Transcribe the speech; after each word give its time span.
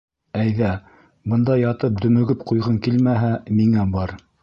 —Әйҙә, 0.43 0.71
бында 1.35 1.59
ятып 1.63 2.01
дөмөгөп 2.07 2.43
ҡуйғың 2.53 2.83
килмәһә, 2.89 3.33
миңә 3.63 3.91
бар. 3.97 4.21